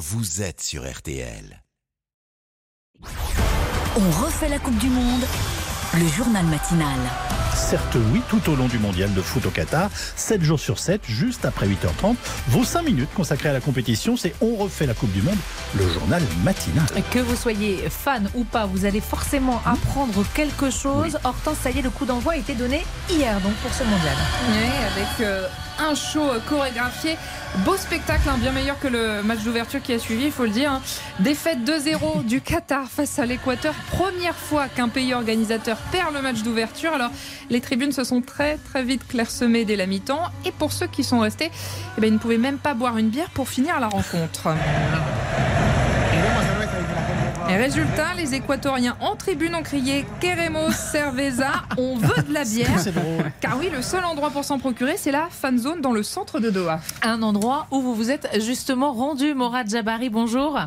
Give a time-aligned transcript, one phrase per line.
[0.00, 1.62] vous êtes sur RTL.
[3.96, 5.20] On refait la Coupe du Monde,
[5.92, 6.98] le journal matinal.
[7.54, 11.02] Certes, oui, tout au long du mondial de foot au Qatar, 7 jours sur 7,
[11.04, 12.16] juste après 8h30.
[12.48, 15.36] Vos 5 minutes consacrées à la compétition, c'est On refait la Coupe du Monde,
[15.76, 16.86] le journal matinal.
[17.10, 21.18] Que vous soyez fan ou pas, vous allez forcément apprendre quelque chose.
[21.24, 24.16] Hortense, ça y est, le coup d'envoi a été donné hier donc pour ce mondial.
[24.48, 25.46] Oui, avec euh,
[25.80, 27.16] un show chorégraphié.
[27.64, 30.50] Beau spectacle, hein, bien meilleur que le match d'ouverture qui a suivi, il faut le
[30.50, 30.70] dire.
[30.72, 30.82] hein.
[31.18, 33.74] Défaite 2-0 du Qatar face à l'Équateur.
[33.90, 36.92] Première fois qu'un pays organisateur perd le match d'ouverture.
[36.94, 37.10] Alors,
[37.48, 40.22] les tribunes se sont très très vite clairsemées dès la mi-temps.
[40.44, 41.50] Et pour ceux qui sont restés,
[41.96, 44.54] eh ben, ils ne pouvaient même pas boire une bière pour finir la rencontre.
[47.50, 52.70] Et résultat, les Équatoriens en tribune ont crié Queremos cerveza, on veut de la bière.
[52.92, 53.32] Drôle.
[53.40, 56.38] Car oui, le seul endroit pour s'en procurer, c'est la fan zone dans le centre
[56.38, 56.78] de Doha.
[57.02, 60.60] Un endroit où vous vous êtes justement rendu, Morad Jabari, bonjour.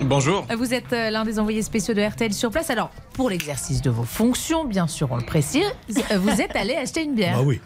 [0.00, 0.46] Bonjour.
[0.56, 2.70] Vous êtes euh, l'un des envoyés spéciaux de RTL sur place.
[2.70, 7.02] Alors, pour l'exercice de vos fonctions, bien sûr, on le précise, vous êtes allé acheter
[7.02, 7.36] une bière.
[7.38, 7.60] Bah oui.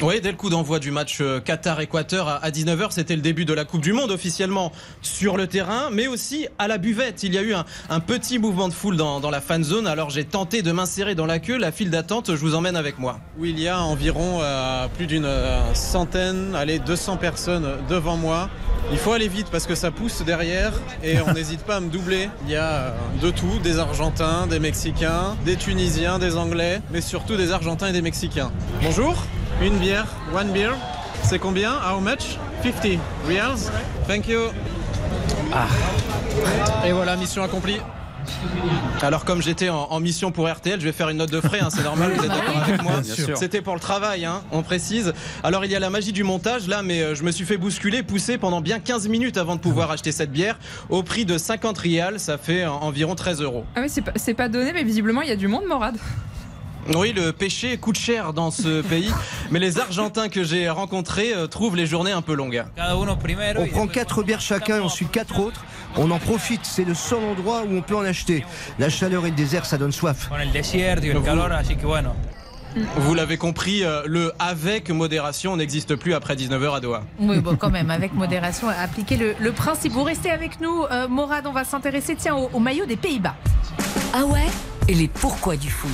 [0.00, 3.52] Oui, dès le coup d'envoi du match euh, Qatar-Équateur à 19h, c'était le début de
[3.52, 4.70] la Coupe du Monde officiellement
[5.02, 7.24] sur le terrain, mais aussi à la buvette.
[7.24, 9.88] Il y a eu un, un petit mouvement de foule dans, dans la fan zone,
[9.88, 11.58] alors j'ai tenté de m'insérer dans la queue.
[11.58, 13.18] La file d'attente, je vous emmène avec moi.
[13.40, 18.50] Où il y a environ euh, plus d'une euh, centaine, allez, 200 personnes devant moi.
[18.92, 21.90] Il faut aller vite parce que ça pousse derrière et on n'hésite pas à me
[21.90, 22.30] doubler.
[22.46, 27.36] Il y a de tout, des Argentins, des Mexicains, des Tunisiens, des Anglais, mais surtout
[27.36, 28.52] des Argentins et des Mexicains.
[28.80, 29.16] Bonjour,
[29.62, 30.72] une bière, one beer.
[31.22, 31.72] C'est combien?
[31.74, 32.38] How much?
[32.62, 33.70] 50 reals.
[34.06, 34.40] Thank you.
[35.52, 35.66] Ah.
[36.86, 37.78] Et voilà, mission accomplie.
[39.00, 41.60] Alors comme j'étais en, en mission pour RTL, je vais faire une note de frais,
[41.60, 42.92] hein, c'est normal, vous êtes d'accord avec moi.
[43.36, 45.14] C'était pour le travail, hein, on précise.
[45.42, 47.56] Alors il y a la magie du montage là, mais euh, je me suis fait
[47.56, 50.58] bousculer, pousser pendant bien 15 minutes avant de pouvoir acheter cette bière
[50.90, 53.64] au prix de 50 rials, ça fait en- environ 13 euros.
[53.74, 55.96] Ah oui, c'est pas, c'est pas donné, mais visiblement, il y a du monde, Morad.
[56.96, 59.12] Oui, le péché coûte cher dans ce pays,
[59.50, 62.64] mais les Argentins que j'ai rencontrés euh, trouvent les journées un peu longues.
[63.60, 65.64] On prend quatre bières chacun et ensuite quatre autres.
[65.96, 68.44] On en profite, c'est le seul endroit où on peut en acheter.
[68.78, 70.30] La chaleur et le désert, ça donne soif.
[72.96, 77.02] Vous l'avez compris, euh, le avec modération n'existe plus après 19h à Doha.
[77.18, 79.92] Oui, bon, quand même, avec modération, appliquez le, le principe.
[79.92, 83.34] Vous restez avec nous, euh, Morad, on va s'intéresser, tiens, au, au maillot des Pays-Bas.
[84.12, 84.46] Ah ouais?
[84.90, 85.90] Et les pourquoi du foot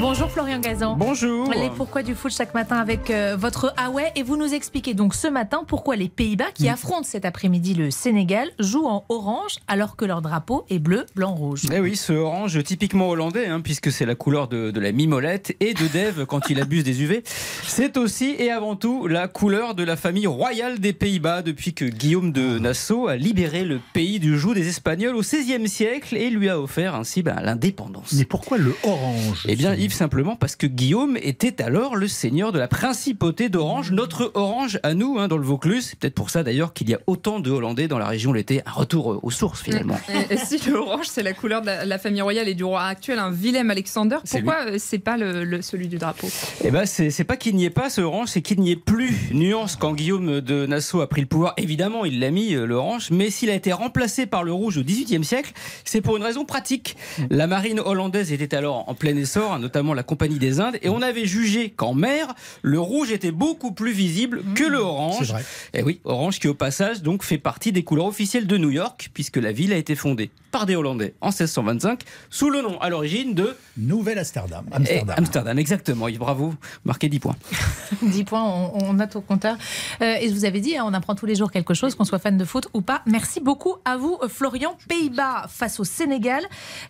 [0.00, 0.96] Bonjour Florian Gazan.
[0.96, 1.48] Bonjour.
[1.52, 5.14] Les pourquoi du foot chaque matin avec euh, votre ouais et vous nous expliquez donc
[5.14, 9.94] ce matin pourquoi les Pays-Bas qui affrontent cet après-midi le Sénégal jouent en orange alors
[9.94, 11.62] que leur drapeau est bleu, blanc, rouge.
[11.72, 15.54] Eh oui, ce orange typiquement hollandais, hein, puisque c'est la couleur de, de la mimolette
[15.60, 17.22] et de Dave quand il abuse des UV.
[17.24, 21.84] C'est aussi et avant tout la couleur de la famille royale des Pays-Bas depuis que
[21.84, 26.30] Guillaume de Nassau a libéré le pays du joug des Espagnols au XVIe siècle et
[26.30, 27.91] lui a offert ainsi ben, l'indépendance.
[28.12, 32.52] Mais pourquoi le orange Eh bien, Yves, simplement parce que Guillaume était alors le seigneur
[32.52, 35.86] de la principauté d'Orange, notre Orange à nous, hein, dans le Vaucluse.
[35.90, 38.62] C'est peut-être pour ça d'ailleurs qu'il y a autant de Hollandais dans la région l'été.
[38.66, 39.98] Un retour euh, aux sources finalement.
[40.30, 42.82] Et, et si l'orange, c'est la couleur de la, la famille royale et du roi
[42.84, 46.28] actuel, un Willem Alexander, pourquoi euh, c'est pas le, le- celui du drapeau?
[46.64, 49.30] Eh ben, c'est pas qu'il n'y ait pas ce orange, c'est qu'il n'y ait plus.
[49.32, 51.54] Nuance quand Guillaume de Nassau a pris le pouvoir.
[51.56, 54.82] Évidemment, il l'a mis euh, l'orange, mais s'il a été remplacé par le rouge au
[54.82, 55.52] XVIIIe siècle,
[55.84, 56.96] c'est pour une raison pratique.
[57.30, 60.88] La marine hollandaise était alors en plein essor, hein, notamment la Compagnie des Indes, et
[60.88, 65.28] on avait jugé qu'en mer, le rouge était beaucoup plus visible que le C'est orange.
[65.32, 65.44] vrai.
[65.74, 69.10] Et oui, orange qui au passage donc fait partie des couleurs officielles de New York,
[69.14, 72.90] puisque la ville a été fondée par des Hollandais en 1625 sous le nom à
[72.90, 74.64] l'origine de Nouvelle Amsterdam.
[74.70, 75.14] Eh, Amsterdam.
[75.16, 76.08] Amsterdam, exactement.
[76.08, 76.52] Yves, bravo,
[76.84, 77.36] marquez 10 points.
[78.02, 79.56] 10 points, on, on note au compteur.
[80.02, 82.04] Euh, et je vous avais dit, hein, on apprend tous les jours quelque chose, qu'on
[82.04, 83.00] soit fan de foot ou pas.
[83.06, 84.76] Merci beaucoup à vous, Florian.
[84.88, 86.42] Pays-Bas face au Sénégal.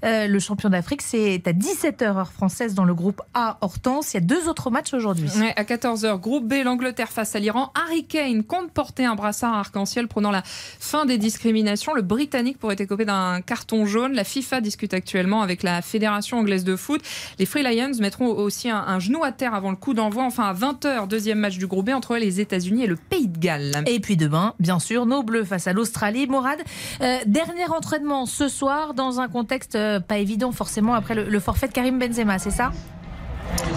[0.05, 4.13] Euh, le champion d'Afrique, c'est à 17h heure française dans le groupe A Hortense.
[4.13, 5.29] Il y a deux autres matchs aujourd'hui.
[5.39, 7.73] Ouais, À 14h, groupe B, l'Angleterre face à l'Iran.
[7.75, 11.95] Harry Kane compte porter un brassard arc-en-ciel prenant la fin des discriminations.
[11.95, 14.13] Le Britannique pourrait écoper d'un carton jaune.
[14.13, 17.01] La FIFA discute actuellement avec la Fédération anglaise de foot.
[17.39, 20.25] Les Free Lions mettront aussi un, un genou à terre avant le coup d'envoi.
[20.25, 23.39] Enfin, à 20h, deuxième match du groupe B entre les États-Unis et le Pays de
[23.39, 23.85] Galles.
[23.87, 26.27] Et puis demain, bien sûr, nos Bleus face à l'Australie.
[26.27, 26.59] Morad,
[27.01, 31.67] euh, dernier entraînement ce soir dans un contexte euh, pas évident forcément après le, forfait
[31.67, 32.71] de Karim Benzema, c'est ça?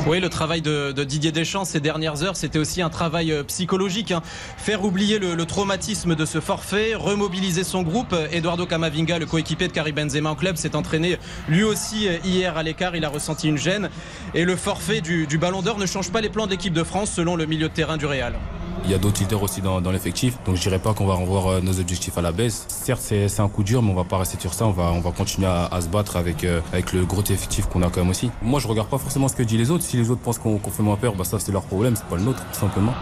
[0.05, 3.41] Oui, le travail de, de Didier Deschamps ces dernières heures, c'était aussi un travail euh,
[3.43, 4.11] psychologique.
[4.11, 4.21] hein.
[4.57, 8.15] Faire oublier le, traumatisme de ce forfait, remobiliser son groupe.
[8.31, 11.17] Eduardo Camavinga, le coéquipier de Karim Benzema en club, s'est entraîné
[11.49, 12.95] lui aussi euh, hier à l'écart.
[12.95, 13.89] Il a ressenti une gêne.
[14.35, 17.09] Et le forfait du, du Ballon d'Or ne change pas les plans d'équipe de France
[17.09, 18.35] selon le milieu de terrain du Real.
[18.85, 21.47] Il y a d'autres leaders aussi dans, l'effectif, donc je dirais pas qu'on va revoir
[21.47, 22.65] euh, nos objectifs à la baisse.
[22.67, 24.67] Certes, c'est un coup dur, mais on va pas rester sur ça.
[24.67, 27.81] On va, on va continuer à, se battre avec, euh, avec le gros effectif qu'on
[27.81, 28.29] a quand même aussi.
[28.43, 29.83] Moi, je regarde pas forcément ce que disent les autres.
[29.83, 32.17] Si les autres pensent qu'on fait moins peur, bah ça c'est leur problème, c'est pas
[32.17, 32.93] le nôtre, tout simplement.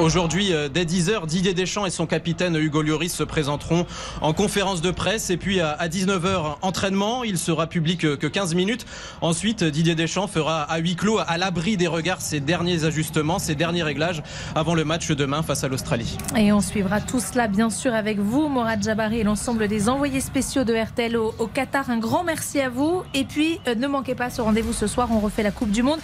[0.00, 3.86] Aujourd'hui, euh, dès 10h, Didier Deschamps et son capitaine Hugo Lloris se présenteront
[4.22, 5.30] en conférence de presse.
[5.30, 7.22] Et puis à 19h, entraînement.
[7.22, 8.86] Il sera public que 15 minutes.
[9.20, 13.54] Ensuite, Didier Deschamps fera à huis clos, à l'abri des regards, ses derniers ajustements, ses
[13.54, 14.22] derniers réglages
[14.56, 16.16] avant le match demain face à l'Australie.
[16.36, 20.20] Et on suivra tout cela, bien sûr, avec vous, Morad Jabari et l'ensemble des envoyés
[20.20, 21.90] spéciaux de RTL au, au Qatar.
[21.90, 23.02] Un grand merci à vous.
[23.14, 25.08] Et puis, euh, ne manquez pas ce rendez-vous ce soir.
[25.10, 25.98] On refait la Coupe du Monde.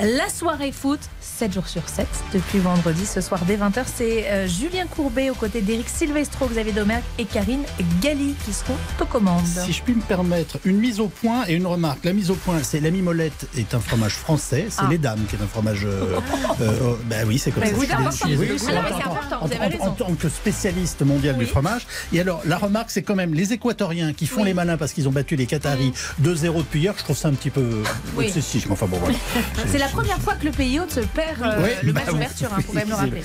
[0.00, 3.04] La soirée foot, 7 jours sur 7, depuis vendredi.
[3.06, 7.24] Ce soir, dès 20h, c'est euh, Julien Courbet aux côtés d'Éric Silvestro, Xavier Domergue et
[7.24, 7.62] Karine
[8.00, 9.44] Galli qui seront aux commandes.
[9.46, 12.04] Si je puis me permettre, une mise au point et une remarque.
[12.04, 14.88] La mise au point, c'est la mimolette est un fromage français, c'est Ah.
[14.90, 15.84] les dames qui est un fromage.
[15.84, 16.18] Euh,
[16.60, 17.74] euh, ben oui, c'est comme Bah ça.
[17.78, 17.86] oui,
[18.24, 18.54] Oui, important.
[18.54, 19.84] en- c'est en- important, en- vous avez en- raison.
[19.84, 21.86] En tant que spécialiste mondial du fromage.
[22.12, 25.08] Et alors, la remarque, c'est quand même les Équatoriens qui font les malins parce qu'ils
[25.08, 26.94] ont battu les Qataris 2-0 depuis hier.
[26.96, 27.82] Je trouve ça un petit peu
[28.20, 28.70] excessif.
[28.70, 29.16] Enfin bon, voilà.
[29.70, 32.12] C'est la première fois que le pays hôte se perd euh, le bah match oui.
[32.14, 33.22] d'ouverture, il faut quand même le rappeler.